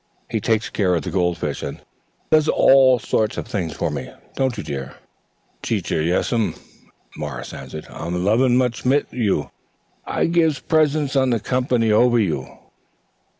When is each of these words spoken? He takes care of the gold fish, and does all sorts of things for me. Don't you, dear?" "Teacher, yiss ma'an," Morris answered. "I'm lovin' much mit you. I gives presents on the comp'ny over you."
He 0.31 0.39
takes 0.41 0.67
care 0.67 0.95
of 0.95 1.03
the 1.03 1.11
gold 1.11 1.37
fish, 1.37 1.61
and 1.61 1.79
does 2.31 2.49
all 2.49 2.97
sorts 2.97 3.37
of 3.37 3.45
things 3.45 3.73
for 3.75 3.91
me. 3.91 4.09
Don't 4.35 4.57
you, 4.57 4.63
dear?" 4.63 4.95
"Teacher, 5.61 6.01
yiss 6.01 6.31
ma'an," 6.31 6.55
Morris 7.17 7.53
answered. 7.53 7.85
"I'm 7.87 8.25
lovin' 8.25 8.57
much 8.57 8.83
mit 8.83 9.05
you. 9.13 9.51
I 10.03 10.25
gives 10.25 10.57
presents 10.59 11.15
on 11.15 11.29
the 11.29 11.39
comp'ny 11.39 11.91
over 11.91 12.17
you." 12.17 12.47